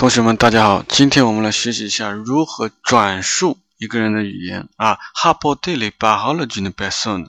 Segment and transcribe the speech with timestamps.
[0.00, 0.82] 同学们，大家好！
[0.88, 4.98] 今天我们来学习一下如何转述一个人的语言啊。
[5.14, 7.28] Rapporter les paroles d'une personne.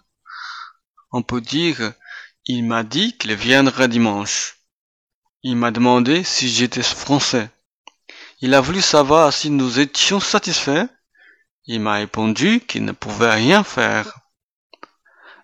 [1.12, 1.94] On peut dire
[2.46, 4.58] il m'a dit qu'il viendrait dimanche.
[5.44, 7.50] Il m'a demandé si j'étais français.
[8.42, 10.88] Il a voulu savoir si nous étions satisfaits.
[11.66, 14.20] Il m'a répondu qu'il ne pouvait rien faire.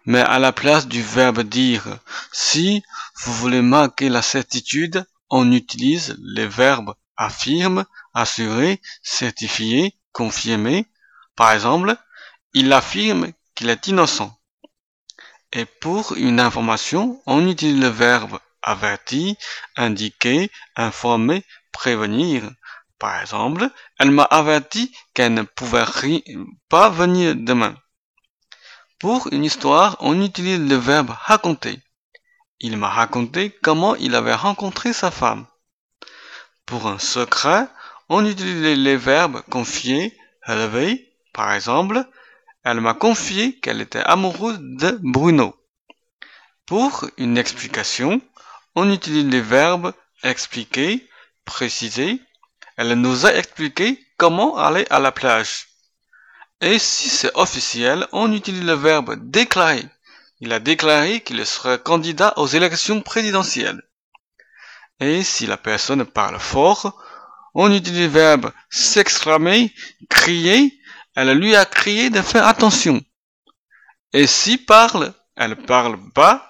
[0.06, 2.00] Mais à la place du verbe dire,
[2.32, 2.84] si
[3.22, 10.87] vous voulez marquer la certitude, on utilise les verbes affirme, assurer, certifier, confirmer.
[11.37, 11.95] Par exemple,
[12.55, 14.35] il affirme qu'il est innocent.
[15.53, 19.35] Et pour une information, on utilise le verbe avertir,
[19.77, 22.51] indiquer, informer, prévenir.
[22.99, 25.85] Par exemple, elle m'a averti qu'elle ne pouvait
[26.69, 27.77] pas venir demain.
[28.99, 31.81] Pour une histoire, on utilise le verbe raconter.
[32.61, 35.47] Il m'a raconté comment il avait rencontré sa femme.
[36.69, 37.67] Pour un secret,
[38.11, 41.11] on utilise les verbes confier, réveiller.
[41.33, 42.05] Par exemple,
[42.63, 45.57] elle m'a confié qu'elle était amoureuse de Bruno.
[46.67, 48.21] Pour une explication,
[48.75, 51.09] on utilise les verbes expliquer,
[51.47, 52.21] préciser.
[52.77, 55.69] Elle nous a expliqué comment aller à la plage.
[56.61, 59.87] Et si c'est officiel, on utilise le verbe déclarer.
[60.41, 63.83] Il a déclaré qu'il serait candidat aux élections présidentielles.
[65.00, 67.00] Et si la personne parle fort,
[67.54, 69.74] on utilise le verbe s'exclamer,
[70.10, 70.80] crier.
[71.16, 73.02] Elle lui a crié de faire attention.
[74.14, 76.50] Et si parle, elle parle bas,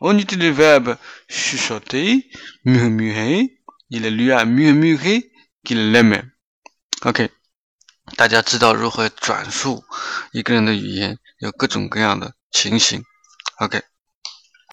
[0.00, 0.96] on utilise le verbe
[1.28, 2.28] chuchoter,
[2.64, 3.58] murmurer.
[3.88, 5.30] Il lui a murmuré
[5.64, 6.24] qu'il l'aimait.
[7.04, 7.30] OK，
[8.16, 9.84] 大家知道如何转述
[10.32, 13.04] 一个人的语言，有各种各样的情形。
[13.60, 13.82] OK。